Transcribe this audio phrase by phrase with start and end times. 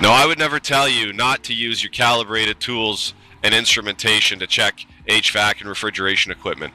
[0.00, 4.46] No, I would never tell you not to use your calibrated tools and instrumentation to
[4.46, 6.72] check HVAC and refrigeration equipment.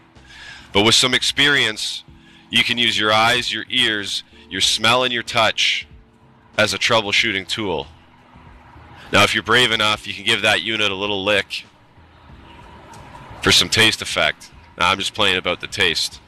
[0.74, 2.04] But with some experience,
[2.50, 5.88] you can use your eyes, your ears, your smell, and your touch
[6.58, 7.88] as a troubleshooting tool.
[9.14, 11.66] Now, if you're brave enough, you can give that unit a little lick
[13.42, 14.52] for some taste effect.
[14.78, 16.20] Now, I'm just playing about the taste.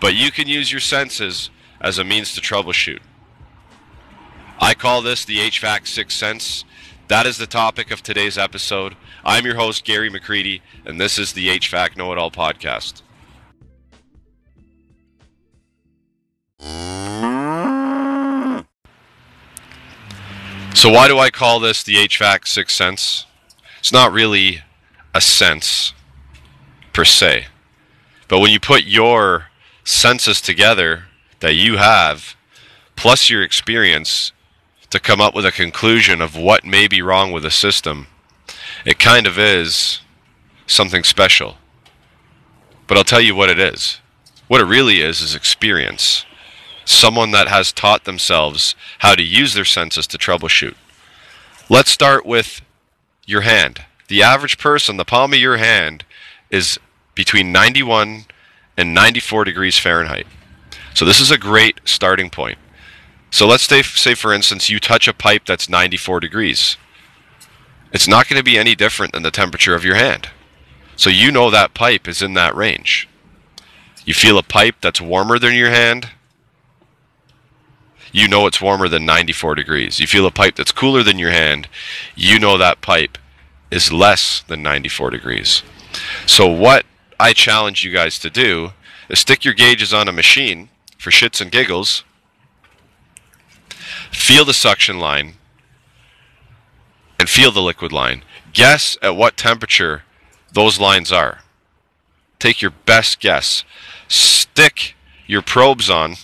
[0.00, 1.48] But you can use your senses
[1.80, 3.00] as a means to troubleshoot.
[4.58, 6.64] I call this the HVAC Sixth Sense.
[7.08, 8.96] That is the topic of today's episode.
[9.22, 13.02] I'm your host, Gary McCreadie, and this is the HVAC Know It All podcast.
[20.74, 23.26] So, why do I call this the HVAC Sixth Sense?
[23.78, 24.62] It's not really
[25.14, 25.92] a sense
[26.94, 27.46] per se,
[28.26, 29.48] but when you put your
[29.84, 31.04] senses together
[31.40, 32.36] that you have,
[32.96, 34.32] plus your experience,
[34.90, 38.06] to come up with a conclusion of what may be wrong with a system,
[38.84, 40.00] it kind of is
[40.66, 41.56] something special.
[42.86, 44.00] But I'll tell you what it is.
[44.48, 46.24] What it really is is experience.
[46.84, 50.76] Someone that has taught themselves how to use their senses to troubleshoot.
[51.68, 52.60] Let's start with
[53.26, 53.84] your hand.
[54.06, 56.04] The average person, the palm of your hand,
[56.48, 56.78] is
[57.16, 58.26] between 91
[58.76, 60.28] and 94 degrees Fahrenheit.
[60.94, 62.58] So this is a great starting point.
[63.36, 66.78] So let's say, say for instance, you touch a pipe that's 94 degrees.
[67.92, 70.30] It's not going to be any different than the temperature of your hand.
[70.96, 73.10] So you know that pipe is in that range.
[74.06, 76.12] You feel a pipe that's warmer than your hand,
[78.10, 80.00] you know it's warmer than 94 degrees.
[80.00, 81.68] You feel a pipe that's cooler than your hand,
[82.14, 83.18] you know that pipe
[83.70, 85.62] is less than 94 degrees.
[86.24, 86.86] So what
[87.20, 88.70] I challenge you guys to do
[89.10, 92.02] is stick your gauges on a machine for shits and giggles
[94.10, 95.34] feel the suction line,
[97.18, 98.22] and feel the liquid line.
[98.52, 100.02] Guess at what temperature
[100.52, 101.40] those lines are.
[102.38, 103.64] Take your best guess.
[104.08, 104.94] Stick
[105.26, 106.14] your probes on,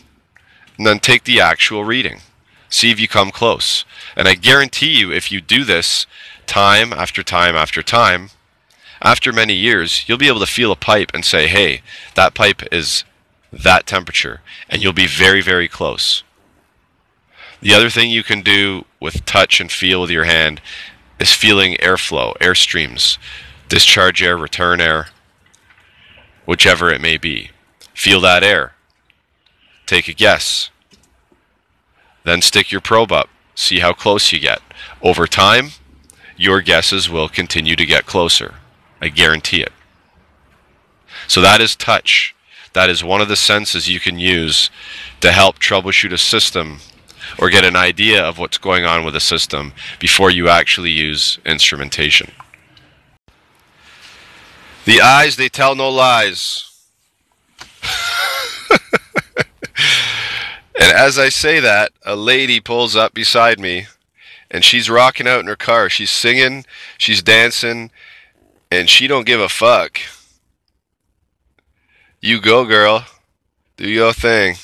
[0.78, 2.20] and then take the actual reading.
[2.68, 3.84] See if you come close.
[4.16, 6.06] And I guarantee you, if you do this
[6.46, 8.30] time after time after time,
[9.02, 11.82] after many years, you'll be able to feel a pipe and say, hey,
[12.14, 13.04] that pipe is
[13.52, 14.40] that temperature.
[14.70, 16.22] And you'll be very, very close.
[17.62, 20.60] The other thing you can do with touch and feel with your hand
[21.20, 23.18] is feeling airflow, air streams,
[23.68, 25.06] discharge air, return air,
[26.44, 27.50] whichever it may be.
[27.94, 28.72] Feel that air.
[29.86, 30.70] Take a guess.
[32.24, 33.28] Then stick your probe up.
[33.54, 34.60] See how close you get.
[35.00, 35.70] Over time,
[36.36, 38.54] your guesses will continue to get closer.
[39.00, 39.72] I guarantee it.
[41.28, 42.34] So that is touch.
[42.72, 44.68] That is one of the senses you can use
[45.20, 46.80] to help troubleshoot a system
[47.38, 51.38] or get an idea of what's going on with a system before you actually use
[51.44, 52.30] instrumentation.
[54.84, 56.68] The eyes, they tell no lies.
[58.70, 58.78] and
[60.74, 63.86] as I say that, a lady pulls up beside me
[64.50, 65.88] and she's rocking out in her car.
[65.88, 66.64] She's singing,
[66.98, 67.90] she's dancing,
[68.70, 69.98] and she don't give a fuck.
[72.20, 73.06] You go, girl.
[73.76, 74.56] Do your thing.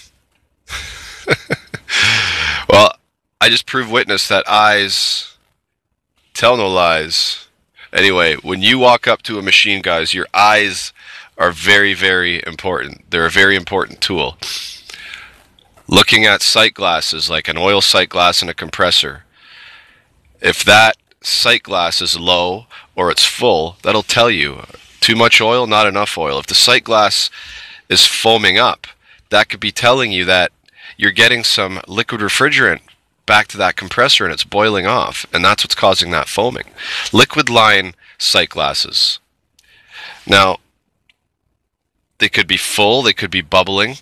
[2.69, 2.93] Well,
[3.41, 5.37] I just proved witness that eyes
[6.35, 7.49] tell no lies.
[7.93, 10.93] Anyway, when you walk up to a machine, guys, your eyes
[11.39, 13.11] are very, very important.
[13.11, 14.37] They're a very important tool.
[15.87, 19.25] Looking at sight glasses, like an oil sight glass and a compressor,
[20.41, 24.65] if that sight glass is low or it's full, that'll tell you
[25.01, 26.39] too much oil, not enough oil.
[26.39, 27.31] If the sight glass
[27.89, 28.87] is foaming up,
[29.31, 30.53] that could be telling you that
[30.99, 32.81] you're getting some liquid refrigerant
[33.25, 36.65] back to that compressor and it's boiling off, and that's what's causing that foaming.
[37.13, 39.21] Liquid line sight glasses.
[40.27, 40.59] Now,
[42.19, 43.97] they could be full, they could be bubbling,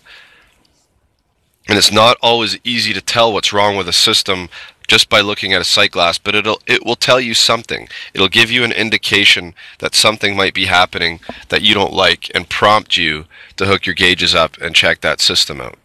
[1.69, 4.49] and it's not always easy to tell what's wrong with a system
[4.87, 7.89] just by looking at a sight glass, but it'll it will tell you something.
[8.13, 11.19] It'll give you an indication that something might be happening
[11.49, 13.25] that you don't like and prompt you
[13.57, 15.77] to hook your gauges up and check that system out.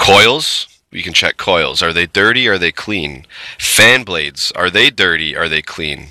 [0.00, 1.82] Coils, we can check coils.
[1.82, 2.48] Are they dirty?
[2.48, 3.26] Are they clean?
[3.58, 5.36] Fan blades, are they dirty?
[5.36, 6.08] Are they clean?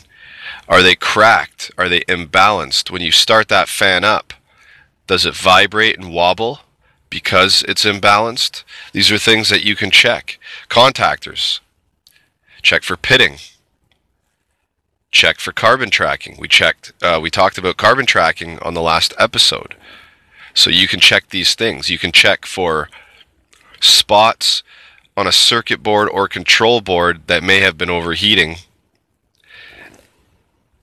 [0.67, 1.71] Are they cracked?
[1.75, 2.91] Are they imbalanced?
[2.91, 4.33] When you start that fan up,
[5.07, 6.59] does it vibrate and wobble
[7.09, 8.63] because it's imbalanced?
[8.93, 10.37] These are things that you can check.
[10.69, 11.59] Contactors,
[12.61, 13.37] check for pitting.
[15.11, 16.37] Check for carbon tracking.
[16.39, 16.93] We checked.
[17.01, 19.75] Uh, we talked about carbon tracking on the last episode,
[20.53, 21.89] so you can check these things.
[21.89, 22.87] You can check for
[23.81, 24.63] spots
[25.15, 28.55] on a circuit board or control board that may have been overheating.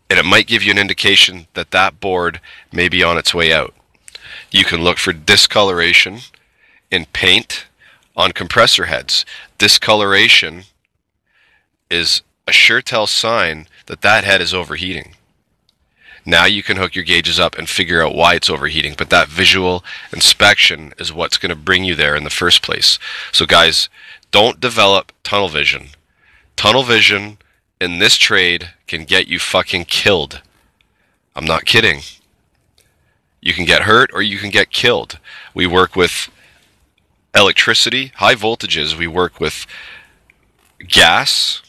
[0.09, 2.41] And it might give you an indication that that board
[2.73, 3.75] may be on its way out.
[4.51, 6.21] You can look for discoloration
[6.91, 7.67] in paint
[8.17, 9.25] on compressor heads.
[9.59, 10.65] Discoloration
[11.91, 15.16] is a sure tell sign that that head is overheating.
[16.29, 19.29] Now you can hook your gauges up and figure out why it's overheating, but that
[19.29, 22.99] visual inspection is what's going to bring you there in the first place.
[23.31, 23.89] So guys,
[24.33, 25.91] don't develop tunnel vision.
[26.57, 27.39] Tunnel vision
[27.81, 30.43] in this trade can get you fucking killed.
[31.37, 32.01] I'm not kidding.
[33.41, 35.21] You can get hurt or you can get killed.
[35.55, 36.29] We work with
[37.37, 38.99] electricity, high voltages.
[38.99, 39.65] We work with
[40.89, 41.63] gas.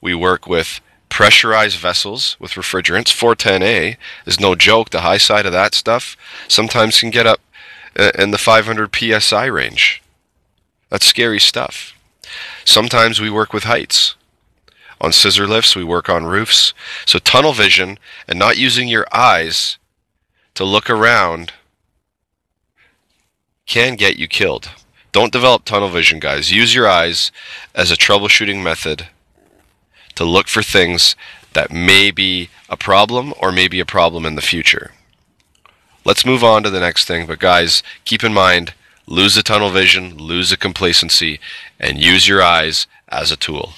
[0.00, 0.80] We work with
[1.18, 3.12] pressurized vessels with refrigerants.
[3.12, 4.90] 410A is no joke.
[4.90, 6.16] The high side of that stuff
[6.46, 7.40] sometimes can get up
[7.98, 10.00] uh, in the 500 psi range.
[10.90, 11.92] That's scary stuff.
[12.64, 14.14] Sometimes we work with heights.
[15.00, 16.72] On scissor lifts, we work on roofs.
[17.04, 17.98] So tunnel vision
[18.28, 19.76] and not using your eyes
[20.54, 21.52] to look around
[23.66, 24.70] can get you killed.
[25.10, 26.52] Don't develop tunnel vision, guys.
[26.52, 27.32] Use your eyes
[27.74, 29.08] as a troubleshooting method
[30.18, 31.14] to look for things
[31.52, 34.90] that may be a problem or may be a problem in the future.
[36.04, 38.74] Let's move on to the next thing, but guys, keep in mind
[39.06, 41.38] lose the tunnel vision, lose the complacency,
[41.78, 43.74] and use your eyes as a tool.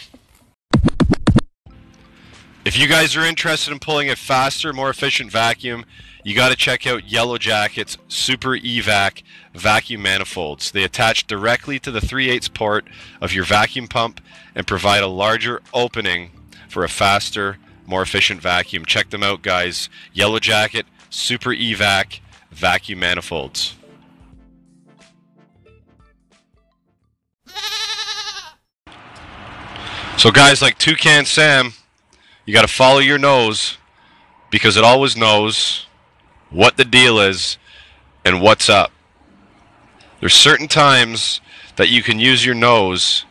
[2.64, 5.84] If you guys are interested in pulling a faster, more efficient vacuum,
[6.22, 9.22] you got to check out Yellow Jacket's Super Evac
[9.54, 10.70] vacuum manifolds.
[10.70, 12.86] They attach directly to the 3 8 port
[13.20, 14.20] of your vacuum pump
[14.54, 16.30] and provide a larger opening
[16.68, 18.84] for a faster, more efficient vacuum.
[18.84, 19.88] Check them out, guys.
[20.12, 22.20] Yellow Jacket Super Evac
[22.50, 23.76] vacuum manifolds.
[30.16, 31.72] So, guys, like Toucan Sam,
[32.44, 33.78] you got to follow your nose
[34.50, 35.86] because it always knows
[36.50, 37.58] what the deal is
[38.24, 38.92] and what's up.
[40.20, 41.40] There's certain times
[41.76, 43.24] that you can use your nose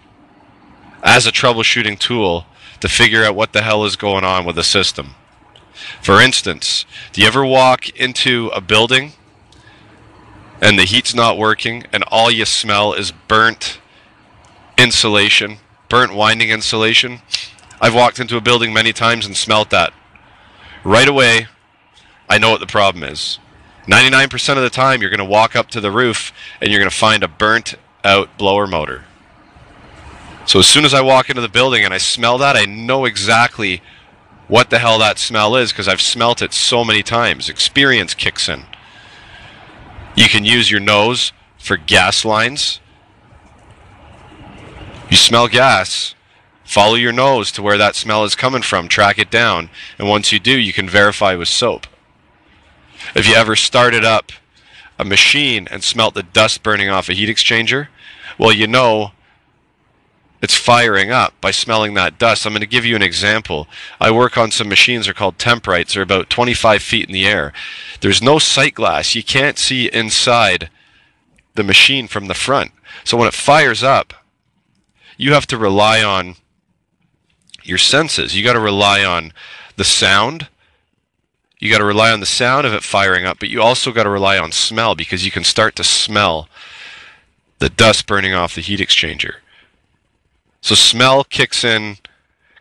[1.03, 2.45] as a troubleshooting tool
[2.79, 5.15] to figure out what the hell is going on with the system.
[6.01, 9.13] For instance, do you ever walk into a building
[10.61, 13.79] and the heat's not working and all you smell is burnt
[14.77, 15.57] insulation,
[15.89, 17.19] burnt winding insulation?
[17.81, 19.93] I've walked into a building many times and smelt that.
[20.83, 21.47] Right away,
[22.29, 23.39] I know what the problem is.
[23.87, 26.31] 99% of the time, you're going to walk up to the roof
[26.61, 29.05] and you're going to find a burnt out blower motor.
[30.45, 33.05] So as soon as I walk into the building and I smell that, I know
[33.05, 33.81] exactly
[34.47, 37.49] what the hell that smell is because I've smelt it so many times.
[37.49, 38.65] Experience kicks in.
[40.15, 42.79] You can use your nose for gas lines.
[45.09, 46.13] You smell gas,
[46.63, 50.31] follow your nose to where that smell is coming from, track it down, and once
[50.31, 51.87] you do, you can verify with soap.
[53.15, 54.31] If you ever started up
[54.97, 57.87] a machine and smelt the dust burning off a heat exchanger,
[58.37, 59.11] well, you know
[60.41, 62.45] it's firing up by smelling that dust.
[62.45, 63.67] I'm going to give you an example.
[63.99, 65.93] I work on some machines that are called Temprites.
[65.93, 67.51] They're about 25 feet in the air.
[67.99, 69.15] There's no sight glass.
[69.15, 70.69] You can't see inside
[71.55, 72.71] the machine from the front.
[73.03, 74.13] So when it fires up,
[75.17, 76.35] you have to rely on
[77.63, 78.35] your senses.
[78.35, 79.33] You got to rely on
[79.75, 80.47] the sound
[81.59, 84.03] you got to rely on the sound of it firing up, but you also got
[84.03, 86.47] to rely on smell because you can start to smell
[87.59, 89.35] the dust burning off the heat exchanger.
[90.61, 91.97] So smell kicks in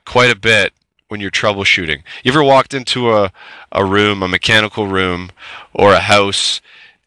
[0.05, 0.73] quite a bit
[1.09, 2.03] when you're troubleshooting.
[2.23, 3.33] You ever walked into a,
[3.71, 5.31] a room, a mechanical room,
[5.73, 6.61] or a house,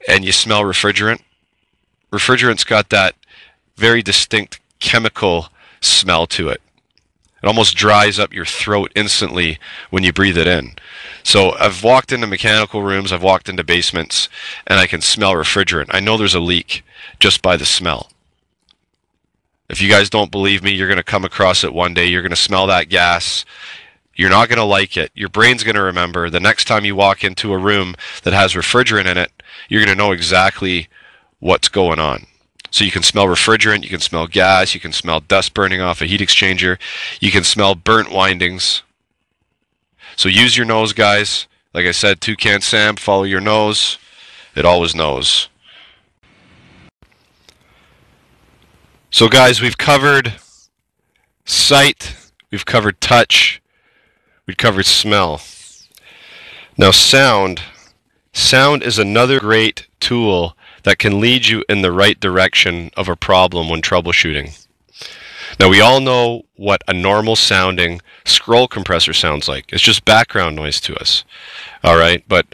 [0.08, 1.22] and you smell refrigerant?
[2.12, 3.16] Refrigerant's got that
[3.76, 5.50] very distinct chemical
[5.82, 6.62] smell to it.
[7.42, 9.58] It almost dries up your throat instantly
[9.90, 10.76] when you breathe it in.
[11.24, 14.30] So I've walked into mechanical rooms, I've walked into basements,
[14.68, 15.88] and I can smell refrigerant.
[15.90, 16.84] I know there's a leak
[17.20, 18.12] just by the smell.
[19.70, 22.06] If you guys don't believe me, you're going to come across it one day.
[22.06, 23.46] You're going to smell that gas.
[24.16, 25.12] You're not going to like it.
[25.16, 28.54] Your brain's going to remember the next time you walk into a room that has
[28.54, 29.32] refrigerant in it,
[29.70, 30.90] you're going to know exactly
[31.40, 32.26] what's going on.
[32.72, 36.02] So you can smell refrigerant, you can smell gas, you can smell dust burning off
[36.02, 36.80] a heat exchanger,
[37.20, 38.82] you can smell burnt windings.
[40.16, 41.48] So use your nose, guys.
[41.74, 43.98] Like I said, Toucan Sam, follow your nose.
[44.56, 45.50] It always knows.
[49.10, 50.36] So guys, we've covered
[51.44, 52.16] sight,
[52.50, 53.62] we've covered touch,
[54.46, 55.42] we've covered smell.
[56.78, 57.62] Now sound,
[58.32, 63.16] sound is another great tool that can lead you in the right direction of a
[63.16, 64.58] problem when troubleshooting.
[65.60, 69.72] Now, we all know what a normal sounding scroll compressor sounds like.
[69.72, 71.24] It's just background noise to us.
[71.84, 72.24] All right.
[72.28, 72.48] But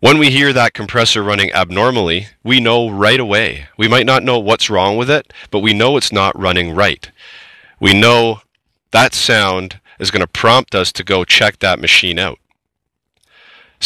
[0.00, 3.66] when we hear that compressor running abnormally, we know right away.
[3.78, 7.10] We might not know what's wrong with it, but we know it's not running right.
[7.80, 8.40] We know
[8.90, 12.38] that sound is going to prompt us to go check that machine out.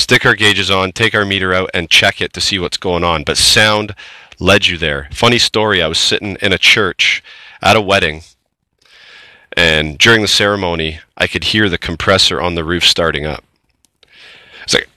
[0.01, 3.05] Stick our gauges on, take our meter out, and check it to see what's going
[3.05, 3.23] on.
[3.23, 3.95] But sound
[4.39, 5.11] led you there.
[5.13, 7.23] Funny story I was sitting in a church
[7.61, 8.23] at a wedding,
[9.55, 13.45] and during the ceremony, I could hear the compressor on the roof starting up.
[14.63, 14.89] It's like,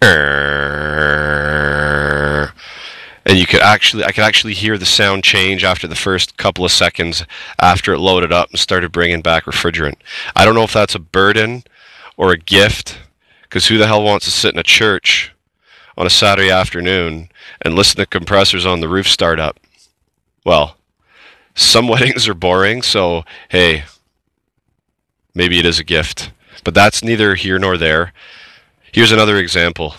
[3.25, 6.63] and you could actually, I could actually hear the sound change after the first couple
[6.63, 7.25] of seconds
[7.59, 9.95] after it loaded up and started bringing back refrigerant.
[10.33, 11.65] I don't know if that's a burden
[12.15, 12.99] or a gift,
[13.53, 15.31] because who the hell wants to sit in a church
[15.95, 17.29] on a Saturday afternoon
[17.61, 19.59] and listen to compressors on the roof start up?
[20.43, 20.75] Well,
[21.53, 23.83] some weddings are boring, so hey,
[25.35, 26.31] maybe it is a gift.
[26.63, 28.11] But that's neither here nor there.
[28.91, 29.97] Here's another example.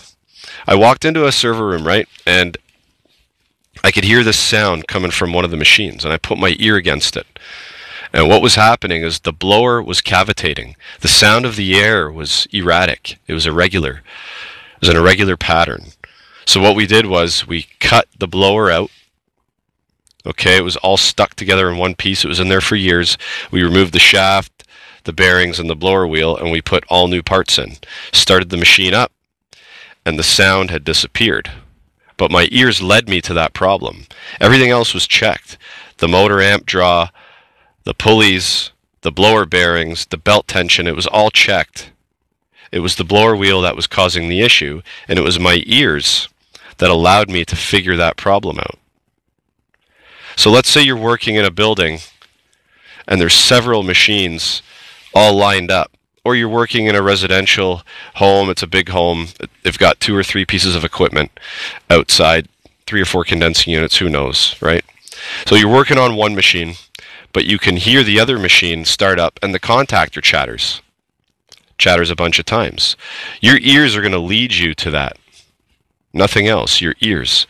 [0.67, 2.09] I walked into a server room, right?
[2.25, 2.57] And
[3.85, 6.57] I could hear this sound coming from one of the machines, and I put my
[6.59, 7.25] ear against it.
[8.15, 10.77] And what was happening is the blower was cavitating.
[11.01, 13.19] The sound of the air was erratic.
[13.27, 14.01] It was irregular.
[14.75, 15.87] It was an irregular pattern.
[16.45, 18.89] So what we did was we cut the blower out
[20.27, 22.25] Okay, it was all stuck together in one piece.
[22.25, 23.17] It was in there for years.
[23.51, 24.63] We removed the shaft,
[25.03, 27.73] the bearings, and the blower wheel, and we put all new parts in.
[28.11, 29.11] Started the machine up,
[30.03, 31.51] and the sound had disappeared.
[32.17, 34.07] But my ears led me to that problem.
[34.39, 35.59] Everything else was checked.
[35.97, 37.09] The motor amp draw,
[37.85, 41.91] the pulleys, the blower bearings, the belt tension, it was all checked.
[42.71, 46.27] It was the blower wheel that was causing the issue, and it was my ears
[46.77, 48.77] that allowed me to figure that problem out.
[50.35, 51.99] So let's say you're working in a building
[53.07, 54.61] and there's several machines
[55.13, 55.91] all lined up.
[56.23, 57.83] Or you're working in a residential
[58.15, 59.27] home, it's a big home,
[59.61, 61.31] they've got two or three pieces of equipment
[61.87, 62.47] outside,
[62.87, 64.83] three or four condensing units, who knows, right?
[65.45, 66.75] So you're working on one machine,
[67.35, 70.81] but you can hear the other machine start up and the contactor chatters.
[71.77, 72.95] Chatters a bunch of times.
[73.41, 75.17] Your ears are going to lead you to that.
[76.13, 77.45] Nothing else, your ears.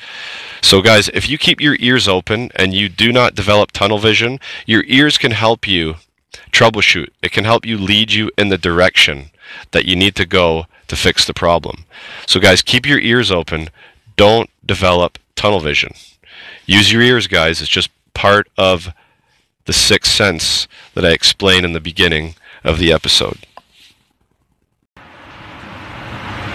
[0.59, 4.39] So, guys, if you keep your ears open and you do not develop tunnel vision,
[4.65, 5.97] your ears can help you
[6.51, 7.09] troubleshoot.
[7.21, 9.29] It can help you lead you in the direction
[9.69, 11.85] that you need to go to fix the problem.
[12.25, 13.69] So, guys, keep your ears open.
[14.15, 15.93] Don't develop tunnel vision.
[16.65, 17.61] Use your ears, guys.
[17.61, 18.91] It's just part of
[19.65, 23.45] the sixth sense that I explained in the beginning of the episode.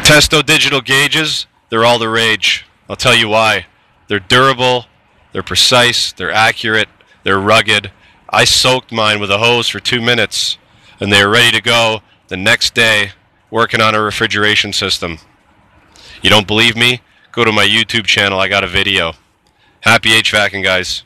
[0.02, 2.66] Testo digital gauges, they're all the rage.
[2.88, 3.66] I'll tell you why.
[4.08, 4.86] They're durable,
[5.32, 6.88] they're precise, they're accurate,
[7.22, 7.92] they're rugged.
[8.28, 10.58] I soaked mine with a hose for two minutes,
[10.98, 13.12] and they are ready to go the next day
[13.50, 15.18] working on a refrigeration system.
[16.22, 17.02] You don't believe me?
[17.32, 18.40] Go to my YouTube channel.
[18.40, 19.12] I got a video.
[19.80, 21.04] Happy HVACing, guys.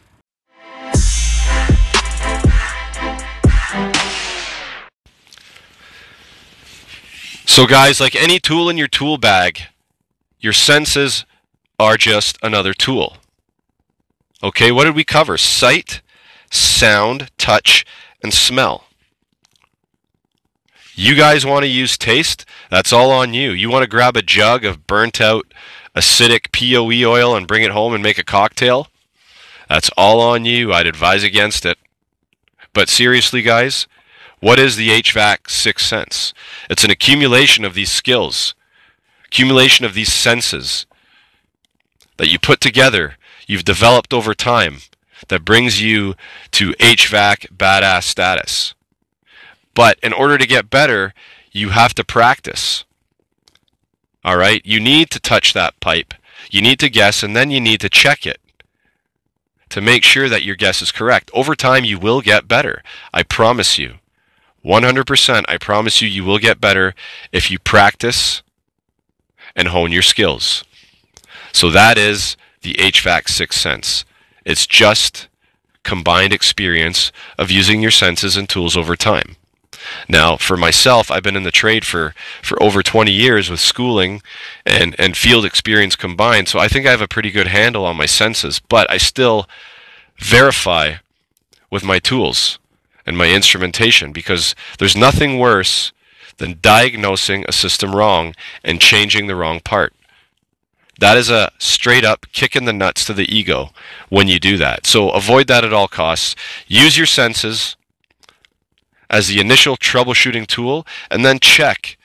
[7.54, 9.60] So, guys, like any tool in your tool bag,
[10.40, 11.24] your senses
[11.78, 13.18] are just another tool.
[14.42, 15.38] Okay, what did we cover?
[15.38, 16.02] Sight,
[16.50, 17.86] sound, touch,
[18.24, 18.86] and smell.
[20.96, 22.44] You guys want to use taste?
[22.72, 23.52] That's all on you.
[23.52, 25.54] You want to grab a jug of burnt out
[25.94, 28.88] acidic POE oil and bring it home and make a cocktail?
[29.68, 30.72] That's all on you.
[30.72, 31.78] I'd advise against it.
[32.72, 33.86] But seriously, guys,
[34.44, 36.34] what is the HVAC sixth sense?
[36.68, 38.54] It's an accumulation of these skills,
[39.24, 40.84] accumulation of these senses
[42.18, 44.80] that you put together, you've developed over time,
[45.28, 46.14] that brings you
[46.50, 48.74] to HVAC badass status.
[49.72, 51.14] But in order to get better,
[51.50, 52.84] you have to practice.
[54.26, 54.60] All right?
[54.62, 56.12] You need to touch that pipe.
[56.50, 58.40] You need to guess, and then you need to check it
[59.70, 61.30] to make sure that your guess is correct.
[61.32, 62.82] Over time, you will get better.
[63.14, 63.94] I promise you.
[64.64, 65.44] 100%.
[65.48, 66.94] I promise you, you will get better
[67.32, 68.42] if you practice
[69.54, 70.64] and hone your skills.
[71.52, 74.04] So that is the HVAC sixth sense.
[74.44, 75.28] It's just
[75.82, 79.36] combined experience of using your senses and tools over time.
[80.08, 84.22] Now, for myself, I've been in the trade for, for over 20 years with schooling
[84.64, 87.96] and, and field experience combined, so I think I have a pretty good handle on
[87.96, 89.46] my senses, but I still
[90.16, 90.94] verify
[91.70, 92.58] with my tools
[93.06, 95.92] and my instrumentation because there's nothing worse
[96.38, 99.92] than diagnosing a system wrong and changing the wrong part.
[101.00, 103.70] That is a straight up kick in the nuts to the ego
[104.08, 104.86] when you do that.
[104.86, 106.36] So avoid that at all costs.
[106.66, 107.76] Use your senses.
[109.10, 111.96] as the initial troubleshooting tool, and then check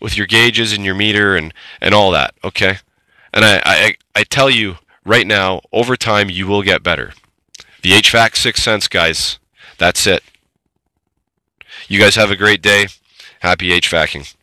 [0.00, 2.78] with your gauges and your meter and, and all that, okay?
[3.32, 7.12] And I, I, I tell you right now, over time, you will get better.
[7.82, 9.38] The HVAC Six Sense, guys.
[9.78, 10.22] That's it.
[11.88, 12.86] You guys have a great day.
[13.40, 14.34] Happy HVACing.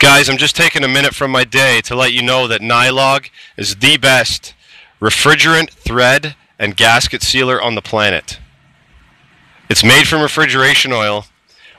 [0.00, 3.30] Guys, I'm just taking a minute from my day to let you know that Nylog
[3.56, 4.54] is the best
[5.00, 8.38] refrigerant, thread, and gasket sealer on the planet.
[9.70, 11.26] It's made from refrigeration oil,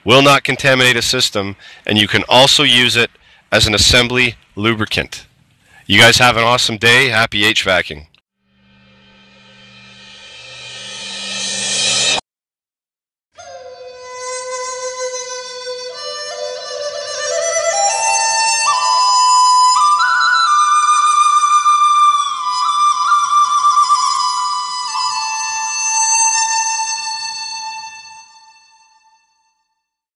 [0.06, 1.56] will not contaminate a system,
[1.86, 3.12] and you can also use it
[3.52, 5.28] as an assembly lubricant.
[5.86, 7.10] You guys have an awesome day.
[7.10, 8.08] Happy HVACing.